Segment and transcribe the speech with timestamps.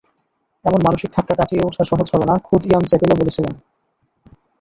[0.65, 3.53] এমন মানসিক ধাক্কা কাটিয়ে ওঠা সহজ হবে না, খোদ ইয়ান চ্যাপেলও বলেছিলেন।